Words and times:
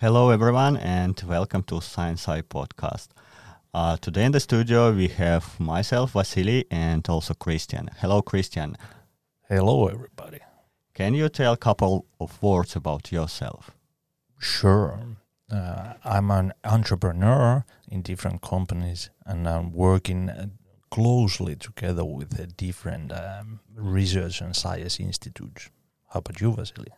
Hello, 0.00 0.30
everyone, 0.30 0.76
and 0.76 1.20
welcome 1.26 1.64
to 1.64 1.80
Sciencei 1.80 2.42
podcast. 2.44 3.08
Uh, 3.74 3.96
today 3.96 4.26
in 4.26 4.30
the 4.30 4.38
studio 4.38 4.92
we 4.92 5.08
have 5.08 5.58
myself, 5.58 6.12
Vasilii, 6.12 6.66
and 6.70 7.08
also 7.08 7.34
Christian. 7.34 7.90
Hello, 7.98 8.22
Christian. 8.22 8.76
Hello, 9.48 9.88
everybody. 9.88 10.38
Can 10.94 11.14
you 11.14 11.28
tell 11.28 11.54
a 11.54 11.56
couple 11.56 12.06
of 12.20 12.40
words 12.40 12.76
about 12.76 13.10
yourself? 13.10 13.72
Sure. 14.38 15.00
Uh, 15.50 15.94
I'm 16.04 16.30
an 16.30 16.52
entrepreneur 16.62 17.64
in 17.90 18.02
different 18.02 18.40
companies, 18.40 19.10
and 19.26 19.48
I'm 19.48 19.72
working 19.72 20.30
uh, 20.30 20.46
closely 20.92 21.56
together 21.56 22.04
with 22.04 22.38
uh, 22.38 22.46
different 22.56 23.10
um, 23.12 23.58
research 23.74 24.42
and 24.42 24.54
science 24.54 25.00
institutes. 25.00 25.70
How 26.10 26.20
about 26.20 26.40
you, 26.40 26.52
Vasilii? 26.52 26.92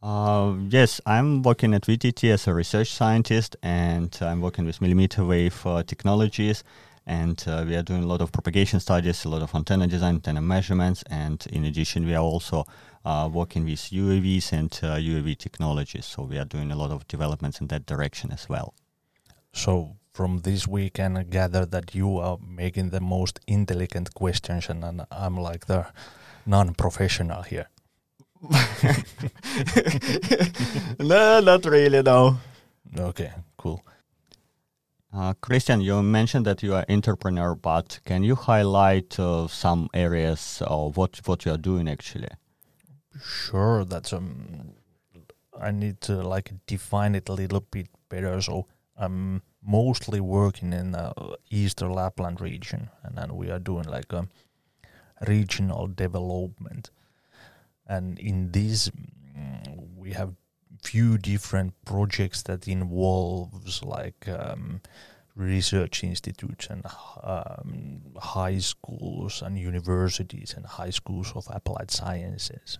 Uh, 0.00 0.54
yes, 0.68 1.00
I'm 1.06 1.42
working 1.42 1.74
at 1.74 1.82
VTT 1.82 2.30
as 2.32 2.46
a 2.46 2.54
research 2.54 2.92
scientist, 2.92 3.56
and 3.62 4.16
I'm 4.20 4.40
working 4.40 4.64
with 4.64 4.80
millimeter 4.80 5.24
wave 5.24 5.66
uh, 5.66 5.82
technologies. 5.82 6.62
And 7.04 7.42
uh, 7.48 7.64
we 7.66 7.74
are 7.74 7.82
doing 7.82 8.04
a 8.04 8.06
lot 8.06 8.20
of 8.20 8.30
propagation 8.30 8.80
studies, 8.80 9.24
a 9.24 9.28
lot 9.28 9.42
of 9.42 9.54
antenna 9.54 9.86
design, 9.86 10.16
antenna 10.16 10.42
measurements, 10.42 11.02
and 11.10 11.44
in 11.50 11.64
addition, 11.64 12.06
we 12.06 12.14
are 12.14 12.22
also 12.22 12.66
uh, 13.04 13.28
working 13.32 13.64
with 13.64 13.78
UAVs 13.78 14.52
and 14.52 14.70
UAV 14.70 15.32
uh, 15.32 15.36
technologies. 15.38 16.04
So 16.04 16.22
we 16.22 16.38
are 16.38 16.44
doing 16.44 16.70
a 16.70 16.76
lot 16.76 16.90
of 16.90 17.08
developments 17.08 17.60
in 17.60 17.68
that 17.68 17.86
direction 17.86 18.30
as 18.30 18.48
well. 18.48 18.74
So 19.52 19.96
from 20.12 20.40
this 20.40 20.68
we 20.68 20.90
can 20.90 21.26
gather 21.30 21.64
that 21.66 21.94
you 21.94 22.18
are 22.18 22.38
making 22.46 22.90
the 22.90 23.00
most 23.00 23.40
intelligent 23.46 24.14
questions, 24.14 24.68
and 24.68 25.06
I'm 25.10 25.36
like 25.38 25.66
the 25.66 25.86
non-professional 26.46 27.42
here. 27.42 27.68
No, 31.00 31.40
not 31.40 31.64
really, 31.64 32.02
no. 32.02 32.38
Okay, 32.96 33.32
cool. 33.56 33.82
Uh, 35.12 35.34
Christian, 35.40 35.80
you 35.80 36.02
mentioned 36.02 36.46
that 36.46 36.62
you 36.62 36.74
are 36.74 36.84
entrepreneur, 36.88 37.54
but 37.54 38.00
can 38.04 38.22
you 38.22 38.34
highlight 38.36 39.18
uh, 39.18 39.48
some 39.48 39.88
areas 39.92 40.62
of 40.66 40.96
what 40.96 41.20
what 41.26 41.44
you 41.44 41.52
are 41.52 41.58
doing 41.58 41.88
actually? 41.88 42.28
Sure, 43.24 43.84
that's 43.84 44.12
um, 44.12 44.74
I 45.60 45.72
need 45.72 46.00
to 46.02 46.22
like 46.22 46.52
define 46.66 47.14
it 47.14 47.28
a 47.28 47.32
little 47.32 47.60
bit 47.60 47.88
better. 48.08 48.40
So 48.40 48.66
I'm 48.96 49.42
mostly 49.66 50.20
working 50.20 50.72
in 50.72 50.92
the 50.92 51.12
Eastern 51.50 51.92
Lapland 51.92 52.40
region, 52.40 52.90
and 53.02 53.16
then 53.16 53.34
we 53.34 53.50
are 53.50 53.58
doing 53.58 53.84
like 53.84 54.12
a 54.12 54.28
regional 55.26 55.88
development 55.88 56.90
and 57.88 58.18
in 58.18 58.52
this 58.52 58.90
mm, 58.90 59.96
we 59.96 60.12
have 60.12 60.34
few 60.82 61.18
different 61.18 61.74
projects 61.84 62.42
that 62.42 62.68
involves 62.68 63.82
like 63.82 64.28
um, 64.28 64.80
research 65.34 66.04
institutes 66.04 66.68
and 66.68 66.84
um, 67.22 68.02
high 68.16 68.58
schools 68.58 69.42
and 69.42 69.58
universities 69.58 70.54
and 70.56 70.66
high 70.66 70.90
schools 70.90 71.32
of 71.34 71.46
applied 71.50 71.90
sciences. 71.90 72.78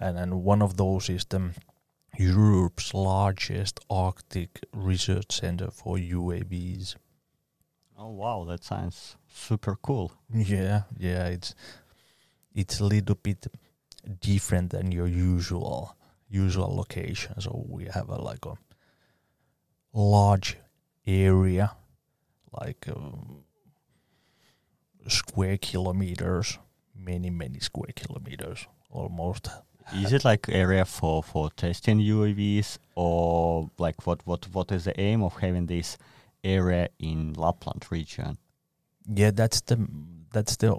And 0.00 0.16
then 0.16 0.42
one 0.42 0.62
of 0.62 0.76
those 0.76 1.08
is 1.08 1.24
the 1.26 1.50
Europe's 2.18 2.94
largest 2.94 3.80
Arctic 3.90 4.64
research 4.72 5.32
center 5.32 5.70
for 5.70 5.96
UAVs. 5.96 6.96
Oh 7.96 8.10
wow, 8.10 8.44
that 8.48 8.64
sounds 8.64 9.16
super 9.32 9.76
cool. 9.76 10.12
Yeah, 10.32 10.82
yeah, 10.98 11.26
it's 11.26 11.54
it's 12.54 12.80
a 12.80 12.84
little 12.84 13.16
bit 13.16 13.46
different 14.20 14.70
than 14.70 14.92
your 14.92 15.06
usual 15.06 15.96
usual 16.28 16.74
location. 16.74 17.40
So 17.40 17.64
we 17.68 17.84
have 17.86 18.08
a 18.08 18.16
like 18.16 18.44
a 18.46 18.54
large 19.92 20.56
area, 21.06 21.72
like 22.52 22.86
um, 22.88 23.44
square 25.08 25.58
kilometers, 25.58 26.58
many 26.96 27.30
many 27.30 27.60
square 27.60 27.92
kilometers, 27.94 28.66
almost. 28.90 29.48
Is 29.92 30.12
it 30.14 30.24
like 30.24 30.48
area 30.48 30.84
for 30.84 31.22
for 31.22 31.50
testing 31.50 31.98
UAVs, 31.98 32.78
or 32.94 33.70
like 33.78 34.06
what 34.06 34.26
what 34.26 34.48
what 34.54 34.72
is 34.72 34.84
the 34.84 34.98
aim 34.98 35.22
of 35.22 35.34
having 35.36 35.66
this 35.66 35.98
area 36.42 36.88
in 36.98 37.34
Lapland 37.34 37.84
region? 37.90 38.38
Yeah, 39.06 39.30
that's 39.30 39.60
the 39.60 39.86
that's 40.32 40.56
the 40.56 40.74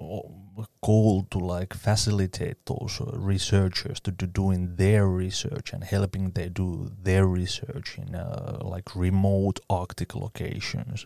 goal 0.81 1.27
to 1.31 1.37
like 1.37 1.73
facilitate 1.73 2.65
those 2.65 3.01
uh, 3.01 3.17
researchers 3.17 3.99
to 4.01 4.11
do 4.11 4.25
doing 4.27 4.75
their 4.75 5.07
research 5.07 5.73
and 5.73 5.83
helping 5.83 6.31
they 6.31 6.49
do 6.49 6.91
their 7.03 7.25
research 7.25 7.97
in 7.97 8.15
uh, 8.15 8.59
like 8.61 8.95
remote 8.95 9.59
arctic 9.69 10.15
locations. 10.15 11.05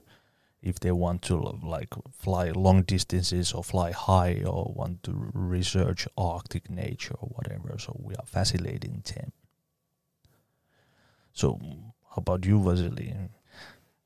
If 0.62 0.80
they 0.80 0.92
want 0.92 1.22
to 1.24 1.38
like 1.38 1.94
fly 2.12 2.52
long 2.52 2.82
distances 2.84 3.54
or 3.54 3.64
fly 3.64 3.92
high 3.92 4.44
or 4.46 4.74
want 4.76 5.04
to 5.04 5.32
research 5.34 6.08
arctic 6.18 6.70
nature 6.70 7.16
or 7.22 7.30
whatever 7.30 7.78
so 7.80 7.96
we 8.04 8.16
are 8.16 8.26
facilitating 8.26 9.02
them. 9.06 9.32
So 11.34 11.60
how 12.10 12.18
about 12.18 12.46
you 12.46 12.60
Vasilii 12.60 13.30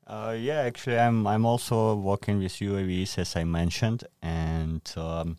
uh, 0.06 0.36
yeah, 0.38 0.60
actually, 0.60 0.98
I'm 0.98 1.26
I'm 1.26 1.46
also 1.46 1.94
working 1.94 2.38
with 2.38 2.52
UAVs 2.52 3.18
as 3.18 3.36
I 3.36 3.44
mentioned, 3.44 4.04
and 4.22 4.82
um, 4.96 5.38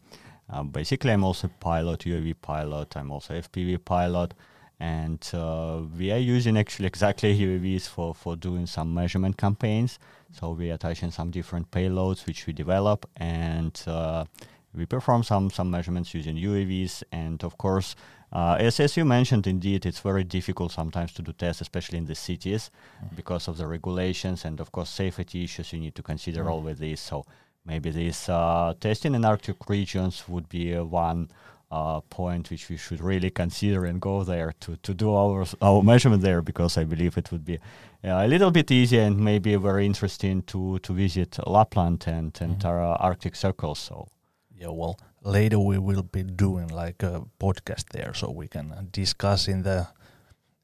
uh, 0.49 0.63
basically 0.63 1.11
I'm 1.11 1.23
also 1.23 1.49
pilot, 1.59 1.99
UAV 2.01 2.35
pilot. 2.41 2.97
I'm 2.97 3.11
also 3.11 3.35
FPV 3.35 3.85
pilot, 3.85 4.33
and 4.79 5.19
uh, 5.33 5.81
we 5.97 6.11
are 6.11 6.17
using 6.17 6.57
actually 6.57 6.87
exactly 6.87 7.37
UAVs 7.47 7.87
for 7.87 8.15
for 8.15 8.35
doing 8.35 8.65
some 8.65 8.93
measurement 8.93 9.37
campaigns. 9.37 9.99
So 10.31 10.51
we 10.51 10.71
are 10.71 10.73
attaching 10.73 11.11
some 11.11 11.29
different 11.31 11.69
payloads 11.69 12.25
which 12.25 12.47
we 12.47 12.53
develop, 12.53 13.07
and 13.17 13.79
uh, 13.85 14.25
we 14.75 14.85
perform 14.85 15.23
some 15.23 15.49
some 15.49 15.69
measurements 15.71 16.13
using 16.13 16.35
UAVs, 16.35 17.03
and 17.11 17.43
of 17.43 17.57
course 17.57 17.95
uh, 18.35 18.57
as, 18.59 18.81
as 18.81 18.97
you 18.97 19.05
mentioned, 19.05 19.47
indeed, 19.47 19.85
it's 19.85 20.01
very 20.01 20.25
difficult 20.25 20.71
sometimes 20.71 21.13
to 21.13 21.21
do 21.21 21.31
tests, 21.31 21.61
especially 21.61 21.97
in 21.97 22.05
the 22.05 22.15
cities, 22.15 22.69
mm. 23.01 23.15
because 23.15 23.47
of 23.47 23.57
the 23.57 23.65
regulations 23.65 24.43
and, 24.43 24.59
of 24.59 24.73
course, 24.73 24.89
safety 24.89 25.45
issues 25.45 25.71
you 25.71 25.79
need 25.79 25.95
to 25.95 26.03
consider 26.03 26.43
mm. 26.43 26.49
all 26.49 26.61
with 26.61 26.79
this. 26.79 26.99
So 26.99 27.25
maybe 27.65 27.91
this 27.91 28.27
uh, 28.27 28.73
testing 28.79 29.15
in 29.15 29.23
Arctic 29.23 29.69
regions 29.69 30.27
would 30.27 30.49
be 30.49 30.75
uh, 30.75 30.83
one 30.83 31.29
uh, 31.71 32.01
point 32.01 32.51
which 32.51 32.67
we 32.69 32.75
should 32.75 32.99
really 32.99 33.29
consider 33.29 33.85
and 33.85 34.01
go 34.01 34.25
there 34.25 34.53
to, 34.59 34.75
to 34.77 34.93
do 34.93 35.15
our 35.15 35.45
our 35.61 35.81
measurement 35.81 36.21
there, 36.21 36.41
because 36.41 36.77
I 36.77 36.83
believe 36.83 37.17
it 37.17 37.31
would 37.31 37.45
be 37.45 37.55
uh, 38.03 38.25
a 38.25 38.27
little 38.27 38.51
bit 38.51 38.69
easier 38.69 39.01
and 39.01 39.17
maybe 39.17 39.55
very 39.55 39.85
interesting 39.85 40.43
to 40.43 40.79
to 40.79 40.93
visit 40.93 41.39
Lapland 41.47 42.03
and 42.07 42.37
and 42.41 42.59
mm. 42.59 42.65
our 42.65 42.81
Arctic 43.01 43.35
circles. 43.35 43.79
So 43.79 44.07
yeah, 44.57 44.69
well, 44.69 44.99
later 45.21 45.59
we 45.59 45.77
will 45.77 46.03
be 46.03 46.23
doing 46.23 46.67
like 46.67 47.03
a 47.03 47.25
podcast 47.39 47.89
there, 47.89 48.13
so 48.13 48.31
we 48.31 48.47
can 48.47 48.89
discuss 48.91 49.47
in 49.47 49.63
the 49.63 49.87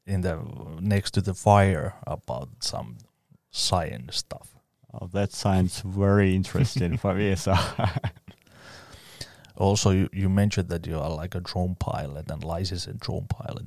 in 0.06 0.22
the 0.22 0.38
next 0.80 1.12
to 1.12 1.20
the 1.20 1.34
fire 1.34 1.94
about 2.06 2.48
some 2.60 2.98
science 3.50 4.16
stuff. 4.16 4.48
Oh, 4.92 5.06
that 5.12 5.32
sounds 5.32 5.80
very 5.80 6.34
interesting 6.34 6.96
for 6.96 7.14
me. 7.14 7.34
So. 7.36 7.54
also, 9.56 9.90
you, 9.90 10.08
you 10.12 10.28
mentioned 10.28 10.68
that 10.68 10.86
you 10.86 10.98
are 10.98 11.10
like 11.10 11.34
a 11.34 11.40
drone 11.40 11.76
pilot 11.76 12.30
and 12.30 12.42
licensed 12.42 12.98
drone 12.98 13.26
pilot. 13.28 13.66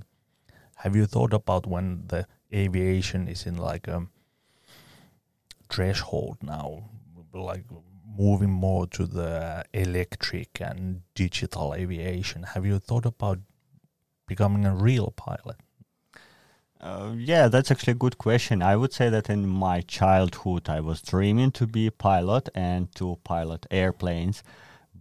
Have 0.78 0.96
you 0.96 1.06
thought 1.06 1.34
about 1.34 1.66
when 1.66 2.04
the 2.08 2.28
aviation 2.54 3.28
is 3.28 3.46
in 3.46 3.58
like 3.58 3.88
a 3.88 4.08
threshold 5.70 6.38
now, 6.42 6.90
like 7.34 7.64
moving 8.18 8.52
more 8.52 8.88
to 8.88 9.06
the 9.06 9.64
electric 9.74 10.62
and 10.62 11.02
digital 11.14 11.74
aviation. 11.74 12.44
Have 12.44 12.66
you 12.66 12.80
thought 12.80 13.06
about 13.06 13.40
becoming 14.28 14.66
a 14.66 14.76
real 14.76 15.12
pilot? 15.16 15.58
Uh, 16.80 17.14
yeah, 17.18 17.48
that's 17.48 17.72
actually 17.72 17.92
a 17.92 17.96
good 17.96 18.18
question. 18.18 18.62
I 18.62 18.76
would 18.76 18.94
say 18.94 19.10
that 19.10 19.30
in 19.30 19.48
my 19.48 19.82
childhood, 19.82 20.70
I 20.70 20.82
was 20.82 21.02
dreaming 21.02 21.52
to 21.54 21.66
be 21.66 21.88
a 21.88 21.92
pilot 21.92 22.50
and 22.54 22.94
to 22.96 23.18
pilot 23.24 23.66
airplanes. 23.72 24.44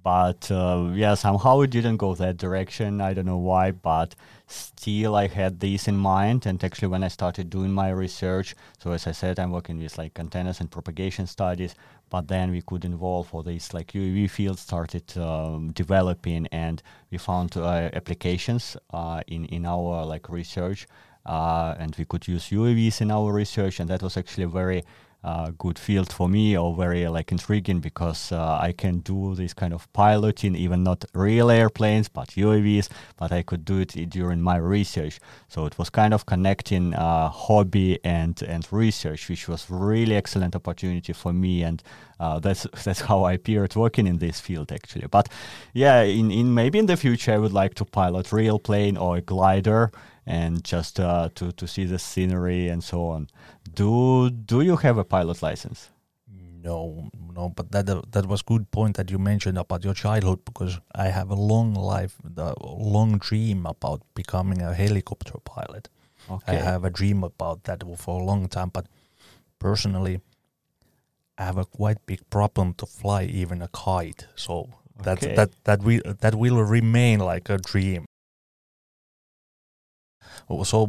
But 0.04 0.50
uh, 0.52 0.90
yeah, 0.94 1.14
somehow 1.14 1.62
it 1.62 1.70
didn't 1.70 1.96
go 1.96 2.14
that 2.14 2.36
direction. 2.36 3.00
I 3.00 3.14
don't 3.14 3.26
know 3.26 3.38
why, 3.38 3.72
but 3.72 4.14
still 4.46 5.16
I 5.16 5.26
had 5.26 5.58
this 5.58 5.88
in 5.88 5.96
mind. 5.96 6.46
And 6.46 6.62
actually, 6.62 6.88
when 6.88 7.02
I 7.02 7.08
started 7.08 7.50
doing 7.50 7.72
my 7.72 7.88
research, 7.88 8.54
so 8.78 8.92
as 8.92 9.08
I 9.08 9.12
said, 9.12 9.40
I'm 9.40 9.50
working 9.50 9.78
with 9.78 9.98
like 9.98 10.20
antennas 10.20 10.60
and 10.60 10.70
propagation 10.70 11.26
studies 11.26 11.74
but 12.14 12.28
then 12.28 12.52
we 12.52 12.62
could 12.62 12.84
involve 12.84 13.34
all 13.34 13.42
these 13.42 13.74
like 13.74 13.88
UAV 13.92 14.30
fields 14.30 14.60
started 14.60 15.18
um, 15.18 15.72
developing 15.72 16.46
and 16.52 16.80
we 17.10 17.18
found 17.18 17.56
uh, 17.56 17.90
applications 17.92 18.76
uh, 18.92 19.20
in 19.26 19.46
in 19.46 19.66
our 19.66 20.04
like 20.06 20.28
research 20.28 20.86
uh, 21.26 21.74
and 21.78 21.96
we 21.96 22.04
could 22.04 22.28
use 22.28 22.50
UAVs 22.50 23.00
in 23.00 23.10
our 23.10 23.32
research 23.32 23.80
and 23.80 23.90
that 23.90 24.00
was 24.00 24.16
actually 24.16 24.44
very 24.44 24.84
good 25.56 25.78
field 25.78 26.12
for 26.12 26.28
me 26.28 26.56
or 26.56 26.76
very 26.76 27.08
like 27.08 27.32
intriguing 27.32 27.80
because 27.80 28.30
uh, 28.30 28.58
I 28.60 28.72
can 28.72 28.98
do 28.98 29.34
this 29.34 29.54
kind 29.54 29.72
of 29.72 29.90
piloting, 29.92 30.54
even 30.54 30.84
not 30.84 31.04
real 31.14 31.50
airplanes 31.50 32.08
but 32.08 32.28
UAVs, 32.28 32.88
but 33.16 33.32
I 33.32 33.42
could 33.42 33.64
do 33.64 33.78
it 33.78 33.92
during 34.10 34.42
my 34.42 34.56
research. 34.56 35.20
So 35.48 35.64
it 35.66 35.78
was 35.78 35.88
kind 35.88 36.12
of 36.12 36.26
connecting 36.26 36.94
uh, 36.94 37.28
hobby 37.30 37.98
and 38.04 38.40
and 38.42 38.66
research, 38.70 39.28
which 39.28 39.48
was 39.48 39.70
really 39.70 40.14
excellent 40.14 40.54
opportunity 40.54 41.12
for 41.12 41.32
me, 41.32 41.62
and 41.62 41.82
uh, 42.20 42.38
that's 42.38 42.66
that's 42.84 43.00
how 43.00 43.24
I 43.24 43.32
appeared 43.32 43.74
working 43.76 44.06
in 44.06 44.18
this 44.18 44.40
field 44.40 44.72
actually. 44.72 45.06
But 45.06 45.28
yeah, 45.72 46.02
in 46.02 46.30
in 46.30 46.54
maybe 46.54 46.78
in 46.78 46.86
the 46.86 46.96
future 46.96 47.32
I 47.32 47.38
would 47.38 47.52
like 47.52 47.74
to 47.74 47.84
pilot 47.84 48.32
real 48.32 48.58
plane 48.58 48.96
or 48.96 49.16
a 49.16 49.20
glider 49.20 49.90
and 50.26 50.64
just 50.64 51.00
uh, 51.00 51.28
to 51.34 51.52
to 51.52 51.66
see 51.66 51.84
the 51.84 51.98
scenery 51.98 52.68
and 52.68 52.82
so 52.82 53.06
on. 53.06 53.28
Do 53.74 54.30
do 54.30 54.60
you 54.60 54.76
have 54.76 54.98
a 54.98 55.04
pilot 55.04 55.42
license? 55.42 55.90
No, 56.64 57.10
no, 57.34 57.50
but 57.50 57.72
that 57.72 57.90
uh, 57.90 58.00
that 58.12 58.26
was 58.26 58.40
good 58.40 58.70
point 58.70 58.96
that 58.96 59.10
you 59.10 59.18
mentioned 59.18 59.58
about 59.58 59.84
your 59.84 59.92
childhood 59.92 60.44
because 60.46 60.80
I 60.94 61.08
have 61.08 61.30
a 61.30 61.34
long 61.34 61.74
life, 61.74 62.16
the 62.24 62.54
long 62.62 63.18
dream 63.18 63.66
about 63.66 64.00
becoming 64.14 64.62
a 64.62 64.72
helicopter 64.72 65.38
pilot. 65.44 65.90
Okay. 66.30 66.56
I 66.56 66.60
have 66.60 66.84
a 66.84 66.90
dream 66.90 67.22
about 67.22 67.64
that 67.64 67.82
for 67.98 68.18
a 68.18 68.24
long 68.24 68.48
time, 68.48 68.70
but 68.72 68.86
personally, 69.58 70.20
I 71.38 71.44
have 71.44 71.58
a 71.58 71.64
quite 71.64 72.04
big 72.06 72.20
problem 72.30 72.74
to 72.74 72.86
fly 72.86 73.24
even 73.24 73.62
a 73.62 73.68
kite. 73.68 74.26
So 74.36 74.68
that 75.02 75.18
Okay. 75.22 75.34
that 75.34 75.50
that 75.64 75.82
will 75.82 76.00
that 76.20 76.34
will 76.34 76.62
remain 76.62 77.18
like 77.20 77.48
a 77.50 77.58
dream. 77.58 78.04
Oh, 80.48 80.62
So, 80.64 80.86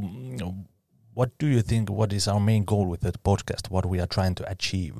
what 1.13 1.37
do 1.37 1.47
you 1.47 1.61
think? 1.61 1.89
What 1.89 2.13
is 2.13 2.27
our 2.27 2.39
main 2.39 2.63
goal 2.65 2.85
with 2.85 3.01
the 3.01 3.11
podcast? 3.13 3.69
What 3.69 3.85
we 3.85 3.99
are 3.99 4.07
trying 4.07 4.35
to 4.35 4.49
achieve? 4.51 4.95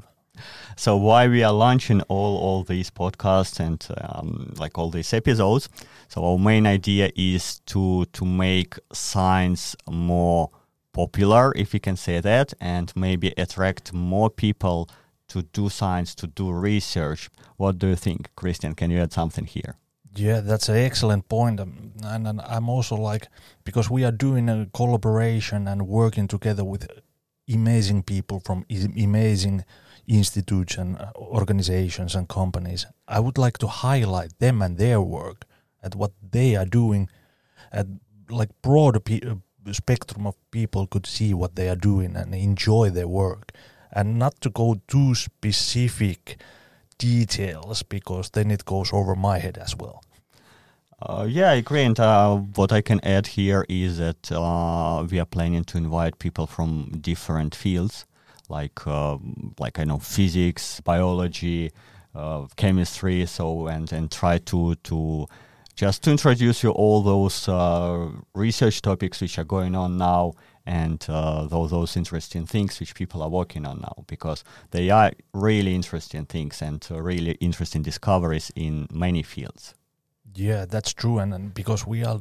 So 0.75 0.97
why 0.97 1.27
we 1.29 1.43
are 1.43 1.53
launching 1.53 2.01
all 2.09 2.37
all 2.37 2.63
these 2.63 2.91
podcasts 2.91 3.59
and 3.59 3.85
um, 4.01 4.53
like 4.57 4.77
all 4.77 4.89
these 4.89 5.13
episodes? 5.13 5.69
So 6.09 6.25
our 6.25 6.37
main 6.37 6.65
idea 6.67 7.09
is 7.15 7.59
to 7.67 8.05
to 8.05 8.25
make 8.25 8.75
science 8.91 9.75
more 9.89 10.49
popular, 10.91 11.53
if 11.55 11.73
you 11.73 11.79
can 11.79 11.95
say 11.97 12.19
that, 12.21 12.53
and 12.59 12.91
maybe 12.95 13.33
attract 13.37 13.93
more 13.93 14.29
people 14.29 14.89
to 15.35 15.41
do 15.41 15.69
science, 15.69 16.15
to 16.15 16.27
do 16.27 16.49
research. 16.49 17.29
What 17.57 17.77
do 17.77 17.87
you 17.87 17.97
think, 17.97 18.29
Christian? 18.35 18.73
Can 18.73 18.89
you 18.91 19.01
add 19.01 19.11
something 19.11 19.45
here? 19.45 19.75
Yeah, 20.15 20.39
that's 20.39 20.69
an 20.69 20.77
excellent 20.77 21.27
point. 21.27 21.59
Um, 21.59 21.91
and, 22.03 22.25
and 22.27 22.39
I'm 22.41 22.69
also 22.69 22.95
like, 22.95 23.27
because 23.65 23.89
we 23.89 24.05
are 24.05 24.13
doing 24.13 24.47
a 24.49 24.67
collaboration 24.73 25.67
and 25.67 25.87
working 25.87 26.29
together 26.29 26.63
with 26.63 26.87
amazing 27.53 28.03
people 28.03 28.39
from 28.39 28.65
amazing 28.97 29.65
institutes 30.07 30.77
and 30.77 30.97
uh, 30.97 31.11
organizations 31.17 32.15
and 32.15 32.29
companies, 32.29 32.85
I 33.07 33.19
would 33.19 33.37
like 33.37 33.57
to 33.57 33.67
highlight 33.67 34.39
them 34.39 34.61
and 34.61 34.77
their 34.77 35.01
work 35.01 35.45
and 35.83 35.95
what 35.95 36.13
they 36.31 36.55
are 36.55 36.65
doing. 36.65 37.09
And 37.73 37.99
like 38.29 38.49
broader 38.61 39.01
pe- 39.01 39.27
uh, 39.27 39.35
spectrum 39.73 40.27
of 40.27 40.35
people 40.51 40.87
could 40.87 41.05
see 41.05 41.33
what 41.33 41.55
they 41.55 41.67
are 41.67 41.75
doing 41.75 42.15
and 42.15 42.33
enjoy 42.33 42.89
their 42.89 43.09
work. 43.09 43.51
And 43.95 44.19
not 44.19 44.39
to 44.41 44.49
go 44.49 44.81
too 44.87 45.15
specific 45.15 46.37
details 46.97 47.81
because 47.83 48.29
then 48.31 48.51
it 48.51 48.65
goes 48.65 48.91
over 48.93 49.15
my 49.15 49.39
head 49.39 49.57
as 49.57 49.75
well. 49.75 50.03
Uh, 51.01 51.25
yeah, 51.29 51.51
I 51.51 51.55
agree. 51.55 51.83
And 51.83 51.99
uh, 51.99 52.35
what 52.35 52.71
I 52.71 52.81
can 52.81 52.99
add 53.03 53.27
here 53.27 53.65
is 53.67 53.97
that 53.97 54.31
uh, 54.31 55.05
we 55.09 55.19
are 55.19 55.25
planning 55.25 55.63
to 55.65 55.77
invite 55.77 56.19
people 56.19 56.47
from 56.47 56.89
different 57.01 57.53
fields, 57.53 58.05
like 58.49 58.85
um 58.87 59.53
like 59.59 59.77
I 59.77 59.83
know 59.83 59.99
physics, 59.99 60.79
biology, 60.81 61.71
uh, 62.13 62.47
chemistry. 62.55 63.25
So 63.25 63.67
and 63.67 63.91
and 63.91 64.09
try 64.09 64.37
to 64.37 64.75
to 64.75 65.27
just 65.75 66.03
to 66.03 66.11
introduce 66.11 66.63
you 66.63 66.71
all 66.71 67.01
those 67.01 67.49
uh, 67.49 68.09
research 68.33 68.81
topics 68.81 69.19
which 69.19 69.37
are 69.37 69.43
going 69.43 69.75
on 69.75 69.97
now 69.97 70.33
and 70.65 71.05
uh, 71.09 71.45
those, 71.45 71.71
those 71.71 71.95
interesting 71.95 72.45
things 72.45 72.79
which 72.79 72.95
people 72.95 73.21
are 73.21 73.29
working 73.29 73.65
on 73.65 73.81
now 73.81 74.03
because 74.07 74.43
they 74.71 74.89
are 74.89 75.11
really 75.33 75.75
interesting 75.75 76.25
things 76.25 76.61
and 76.61 76.87
uh, 76.89 76.99
really 77.01 77.33
interesting 77.33 77.83
discoveries 77.83 78.51
in 78.55 78.87
many 78.91 79.21
fields. 79.23 79.75
Yeah, 80.33 80.65
that's 80.65 80.93
true, 80.93 81.19
and, 81.19 81.33
and 81.33 81.53
because 81.53 81.85
we 81.85 82.03
are 82.03 82.19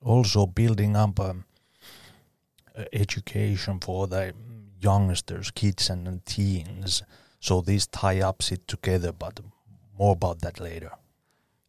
also 0.00 0.46
building 0.46 0.96
up 0.96 1.20
um, 1.20 1.44
education 2.92 3.78
for 3.80 4.06
the 4.06 4.34
youngsters, 4.80 5.50
kids, 5.50 5.88
and, 5.88 6.08
and 6.08 6.26
teens, 6.26 7.02
so 7.40 7.60
these 7.60 7.86
tie 7.86 8.20
ups 8.20 8.52
it 8.52 8.66
together. 8.66 9.12
But 9.12 9.40
more 9.98 10.12
about 10.12 10.40
that 10.40 10.60
later. 10.60 10.90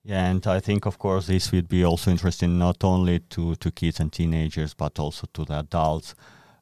Yeah, 0.05 0.25
and 0.25 0.45
I 0.45 0.59
think, 0.59 0.85
of 0.85 0.97
course, 0.99 1.27
this 1.27 1.51
would 1.53 1.69
be 1.69 1.85
also 1.85 2.11
interesting 2.11 2.57
not 2.59 2.83
only 2.83 3.19
to, 3.19 3.55
to 3.55 3.71
kids 3.71 4.01
and 4.01 4.11
teenagers, 4.11 4.73
but 4.73 4.99
also 4.99 5.27
to 5.33 5.45
the 5.45 5.59
adults. 5.59 6.13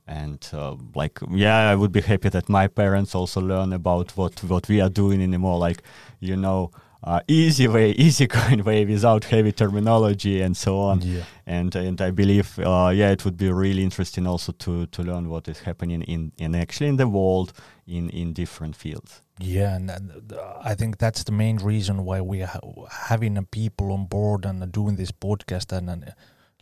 And 0.05 0.47
uh, 0.53 0.75
like, 0.93 1.19
yeah, 1.31 1.69
I 1.69 1.75
would 1.75 1.91
be 1.91 2.01
happy 2.01 2.29
that 2.29 2.49
my 2.49 2.67
parents 2.67 3.15
also 3.15 3.41
learn 3.41 3.73
about 3.73 4.15
what 4.17 4.43
what 4.43 4.67
we 4.67 4.81
are 4.81 4.89
doing 4.89 5.21
in 5.21 5.33
a 5.33 5.39
more 5.39 5.57
like, 5.57 5.81
you 6.19 6.35
know, 6.35 6.71
uh, 7.03 7.21
easy 7.27 7.67
way, 7.67 7.91
easy 7.97 8.27
going 8.27 8.63
way, 8.63 8.85
without 8.85 9.23
heavy 9.25 9.51
terminology 9.51 10.41
and 10.41 10.55
so 10.55 10.79
on. 10.79 11.01
Yeah, 11.01 11.23
And 11.47 11.75
and 11.75 11.99
I 12.01 12.11
believe, 12.11 12.59
uh, 12.59 12.91
yeah, 12.93 13.11
it 13.11 13.23
would 13.25 13.37
be 13.37 13.51
really 13.51 13.83
interesting 13.83 14.27
also 14.27 14.51
to 14.51 14.85
to 14.87 15.03
learn 15.03 15.29
what 15.29 15.47
is 15.47 15.61
happening 15.61 16.03
in 16.03 16.31
in 16.37 16.55
actually 16.55 16.89
in 16.89 16.97
the 16.97 17.07
world 17.07 17.53
in 17.87 18.09
in 18.09 18.33
different 18.33 18.75
fields. 18.75 19.21
Yeah, 19.41 19.75
and, 19.75 19.89
uh, 19.91 20.53
I 20.63 20.75
think 20.75 20.97
that's 20.97 21.23
the 21.23 21.31
main 21.31 21.57
reason 21.57 22.05
why 22.05 22.21
we 22.21 22.41
are 22.43 22.61
having 23.09 23.43
people 23.51 23.91
on 23.91 24.05
board 24.05 24.45
and 24.45 24.61
uh, 24.61 24.65
doing 24.67 24.95
this 24.95 25.11
podcast 25.11 25.75
and, 25.75 25.89
and 25.89 26.03
uh, 26.03 26.11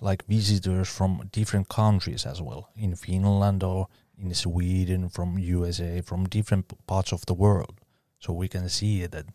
like 0.02 0.26
visitors 0.28 0.88
from 0.88 1.30
different 1.32 1.68
countries 1.70 2.26
as 2.26 2.42
well, 2.42 2.70
in 2.76 2.96
Finland 2.96 3.64
or 3.64 3.88
in 4.18 4.34
Sweden, 4.34 5.10
from 5.10 5.38
USA, 5.38 6.02
from 6.02 6.28
different 6.28 6.66
parts 6.88 7.12
of 7.14 7.26
the 7.26 7.34
world, 7.34 7.80
so 8.20 8.34
we 8.34 8.48
can 8.48 8.70
see 8.70 9.06
that 9.08 9.26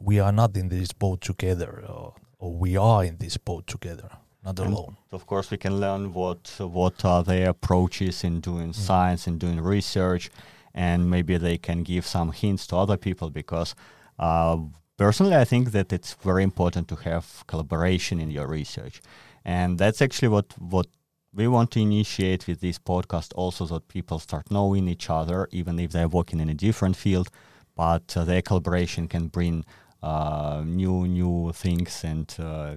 we 0.00 0.20
are 0.20 0.32
not 0.32 0.56
in 0.56 0.68
this 0.68 0.92
boat 0.92 1.20
together, 1.20 1.84
or, 1.88 2.14
or 2.38 2.52
we 2.52 2.76
are 2.76 3.04
in 3.04 3.16
this 3.18 3.36
boat 3.36 3.66
together, 3.66 4.08
not 4.44 4.58
And- 4.58 4.72
alone. 4.72 4.96
Of 5.12 5.26
course, 5.26 5.50
we 5.50 5.56
can 5.58 5.78
learn 5.80 6.12
what 6.14 6.50
what 6.58 7.04
are 7.04 7.22
their 7.24 7.50
approaches 7.50 8.24
in 8.24 8.40
doing 8.40 8.72
science 8.72 9.26
and 9.30 9.38
doing 9.38 9.60
research, 9.60 10.30
and 10.74 11.10
maybe 11.10 11.36
they 11.36 11.58
can 11.58 11.82
give 11.82 12.06
some 12.06 12.32
hints 12.32 12.66
to 12.68 12.76
other 12.76 12.96
people. 12.96 13.30
Because 13.30 13.74
uh, 14.18 14.58
personally, 14.96 15.36
I 15.36 15.44
think 15.44 15.72
that 15.72 15.92
it's 15.92 16.14
very 16.14 16.42
important 16.42 16.88
to 16.88 16.96
have 16.96 17.44
collaboration 17.46 18.20
in 18.20 18.30
your 18.30 18.46
research, 18.46 19.00
and 19.44 19.78
that's 19.78 20.02
actually 20.02 20.28
what 20.28 20.54
what 20.58 20.86
we 21.34 21.48
want 21.48 21.70
to 21.72 21.80
initiate 21.80 22.46
with 22.46 22.60
this 22.60 22.78
podcast. 22.78 23.32
Also, 23.34 23.66
that 23.66 23.88
people 23.88 24.18
start 24.18 24.50
knowing 24.50 24.88
each 24.88 25.08
other, 25.10 25.48
even 25.50 25.78
if 25.78 25.92
they're 25.92 26.08
working 26.08 26.40
in 26.40 26.48
a 26.48 26.54
different 26.54 26.96
field, 26.96 27.28
but 27.74 28.16
uh, 28.16 28.24
their 28.24 28.42
collaboration 28.42 29.08
can 29.08 29.28
bring 29.28 29.64
uh, 30.02 30.62
new 30.64 31.06
new 31.06 31.52
things 31.52 32.04
and 32.04 32.34
uh, 32.38 32.74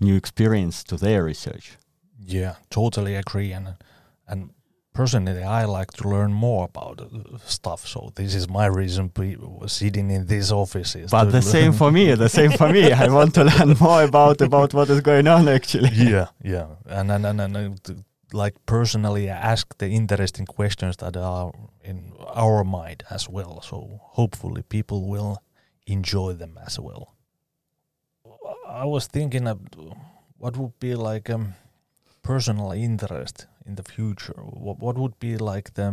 new 0.00 0.16
experience 0.16 0.84
to 0.84 0.96
their 0.96 1.24
research. 1.24 1.78
Yeah, 2.20 2.56
totally 2.70 3.14
agree. 3.14 3.52
And 3.52 3.74
and 4.26 4.50
personally, 4.98 5.44
I 5.44 5.64
like 5.64 5.92
to 5.98 6.08
learn 6.08 6.32
more 6.32 6.64
about 6.64 6.96
stuff. 7.46 7.86
So 7.86 8.00
this 8.16 8.34
is 8.34 8.48
my 8.48 8.66
reason 8.66 9.02
be 9.20 9.36
sitting 9.66 10.10
in 10.10 10.26
this 10.26 10.50
office. 10.50 10.96
is 10.96 11.10
But 11.10 11.26
the 11.26 11.32
learn- 11.34 11.42
same 11.56 11.72
for 11.80 11.90
me. 11.98 12.04
The 12.24 12.28
same 12.38 12.52
for 12.60 12.68
me. 12.76 12.82
I 13.04 13.06
want 13.18 13.32
to 13.38 13.44
learn 13.50 13.70
more 13.86 14.02
about 14.02 14.38
about 14.48 14.74
what 14.74 14.88
is 14.90 15.00
going 15.10 15.28
on 15.28 15.48
actually. 15.58 15.92
yeah, 16.14 16.26
yeah, 16.54 16.66
and 16.98 17.12
and 17.14 17.24
and, 17.30 17.40
and 17.40 17.56
uh, 17.56 17.94
like 18.42 18.54
personally, 18.66 19.24
ask 19.52 19.66
the 19.78 19.88
interesting 20.00 20.46
questions 20.46 20.96
that 20.96 21.16
are 21.16 21.52
in 21.90 21.98
our 22.42 22.64
mind 22.64 23.00
as 23.16 23.28
well. 23.36 23.54
So 23.70 23.76
hopefully, 24.18 24.62
people 24.76 25.00
will 25.12 25.34
enjoy 25.86 26.30
them 26.42 26.58
as 26.66 26.74
well. 26.86 27.04
I 28.82 28.84
was 28.94 29.06
thinking 29.06 29.46
of 29.48 29.58
what 30.40 30.56
would 30.56 30.76
be 30.80 30.94
like 31.10 31.30
um, 31.34 31.54
personal 32.22 32.72
interest 32.72 33.46
in 33.68 33.74
the 33.76 33.82
future. 33.82 34.34
What 34.36 34.78
what 34.80 34.96
would 34.98 35.18
be 35.20 35.36
like 35.36 35.74
the 35.74 35.90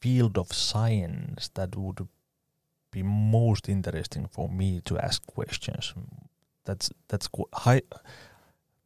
field 0.00 0.38
of 0.38 0.52
science 0.52 1.50
that 1.54 1.76
would 1.76 2.08
be 2.90 3.02
most 3.02 3.68
interesting 3.68 4.26
for 4.26 4.48
me 4.48 4.80
to 4.84 4.98
ask 4.98 5.24
questions? 5.26 5.94
That's 6.64 6.90
that's 7.08 7.28
high, 7.52 7.82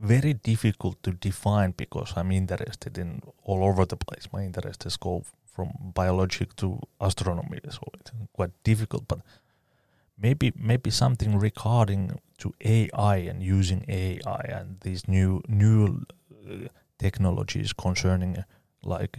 very 0.01 0.35
difficult 0.35 1.03
to 1.05 1.13
define 1.13 1.73
because 1.77 2.13
I'm 2.17 2.33
interested 2.33 2.99
in 2.99 3.23
all 3.45 3.65
over 3.65 3.87
the 3.87 3.97
place. 3.97 4.29
My 4.33 4.45
interests 4.45 4.97
go 4.97 5.25
from 5.55 5.71
biology 5.95 6.47
to 6.57 6.81
astronomy, 7.01 7.61
so 7.71 7.83
it's 8.01 8.13
quite 8.33 8.53
difficult. 8.65 9.07
But 9.09 9.21
maybe 10.19 10.53
maybe 10.57 10.91
something 10.91 11.39
regarding 11.39 12.21
to 12.39 12.55
AI 12.61 13.17
and 13.17 13.43
using 13.43 13.85
AI 13.89 14.45
and 14.59 14.81
these 14.81 15.07
new 15.07 15.43
new 15.49 16.05
uh, 16.51 16.69
technologies 17.03 17.73
concerning 17.73 18.45
like 18.83 19.19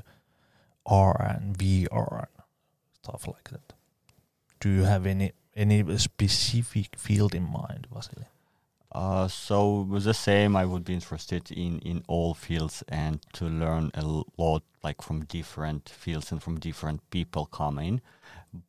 AR 0.85 1.15
and 1.21 1.57
VR 1.57 2.27
stuff 3.03 3.27
like 3.27 3.49
that. 3.49 3.73
Do 4.59 4.69
you 4.69 4.83
have 4.83 5.05
any 5.05 5.33
any 5.55 5.97
specific 5.97 6.97
field 6.97 7.35
in 7.35 7.43
mind, 7.43 7.87
Vasilii? 7.93 8.25
Uh, 8.91 9.27
so 9.27 9.87
the 9.89 10.13
same, 10.13 10.55
I 10.55 10.65
would 10.65 10.85
be 10.85 10.93
interested 10.93 11.51
in 11.51 11.79
in 11.79 12.03
all 12.07 12.33
fields 12.33 12.83
and 12.87 13.19
to 13.33 13.45
learn 13.45 13.91
a 13.93 14.05
lot, 14.37 14.63
like 14.83 15.01
from 15.01 15.25
different 15.25 15.89
fields 15.89 16.31
and 16.31 16.41
from 16.41 16.59
different 16.59 16.99
people 17.09 17.45
coming. 17.45 18.01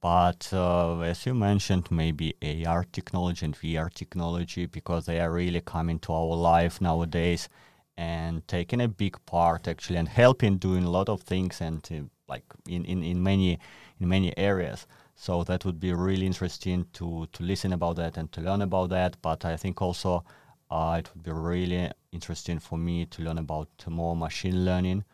But 0.00 0.48
uh, 0.52 1.00
as 1.00 1.26
you 1.26 1.34
mentioned, 1.34 1.90
maybe 1.90 2.34
AR 2.42 2.84
technology 2.84 3.44
and 3.44 3.54
VR 3.54 3.92
technology 3.92 4.66
because 4.66 5.04
they 5.04 5.20
are 5.20 5.30
really 5.30 5.60
coming 5.60 5.98
to 6.00 6.12
our 6.12 6.36
life 6.36 6.80
nowadays 6.80 7.48
and 7.96 8.46
taking 8.48 8.80
a 8.80 8.88
big 8.88 9.16
part 9.26 9.68
actually 9.68 9.96
and 9.96 10.08
helping 10.08 10.58
doing 10.58 10.84
a 10.84 10.90
lot 10.90 11.08
of 11.08 11.22
things 11.22 11.60
and 11.60 11.88
uh, 11.92 12.02
like 12.28 12.44
in, 12.68 12.84
in, 12.84 13.02
in 13.02 13.22
many 13.22 13.58
in 14.00 14.08
many 14.08 14.36
areas. 14.36 14.86
So 15.16 15.44
that 15.44 15.64
would 15.64 15.78
be 15.78 15.92
really 15.92 16.26
interesting 16.26 16.86
to 16.94 17.26
to 17.32 17.42
listen 17.42 17.72
about 17.72 17.96
that 17.96 18.16
and 18.16 18.30
to 18.32 18.40
learn 18.40 18.62
about 18.62 18.90
that. 18.90 19.16
But 19.22 19.44
I 19.44 19.56
think 19.56 19.80
also 19.80 20.24
uh, 20.70 20.96
it 20.98 21.10
would 21.14 21.22
be 21.22 21.30
really 21.30 21.90
interesting 22.12 22.58
for 22.58 22.78
me 22.78 23.06
to 23.06 23.22
learn 23.22 23.38
about 23.38 23.68
more 23.86 24.16
machine 24.16 24.64
learning 24.64 25.04